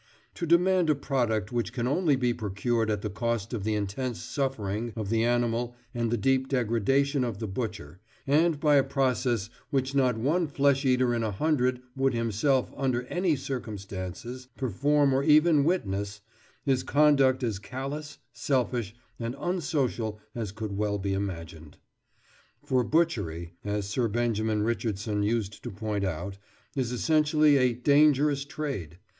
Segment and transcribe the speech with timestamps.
[0.33, 4.19] To demand a product which can only be procured at the cost of the intense
[4.19, 9.51] suffering of the animal and the deep degradation of the butcher, and by a process
[9.69, 15.21] which not one flesh eater in a hundred would himself under any circumstances perform or
[15.21, 16.21] even witness,
[16.65, 21.77] is conduct as callous, selfish, and unsocial as could well be imagined.
[22.65, 26.39] For butchery, as Sir Benjamin Richardson used to point out,
[26.75, 28.97] is essentially a "dangerous trade."